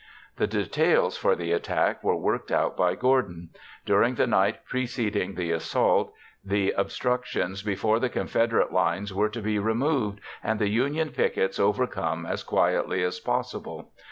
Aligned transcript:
The 0.37 0.47
details 0.47 1.15
for 1.15 1.35
the 1.35 1.51
attack 1.51 2.03
were 2.03 2.15
worked 2.15 2.51
out 2.51 2.75
by 2.75 2.95
Gordon. 2.95 3.49
During 3.85 4.15
the 4.15 4.25
night 4.25 4.65
preceding 4.65 5.35
the 5.35 5.51
assault, 5.51 6.11
the 6.43 6.71
obstructions 6.71 7.61
before 7.61 7.99
the 7.99 8.09
Confederate 8.09 8.73
lines 8.73 9.13
were 9.13 9.29
to 9.29 9.43
be 9.43 9.59
removed 9.59 10.19
and 10.43 10.57
the 10.57 10.69
Union 10.69 11.09
pickets 11.11 11.59
overcome 11.59 12.25
as 12.25 12.41
quietly 12.41 13.03
as 13.03 13.19
possible. 13.19 13.91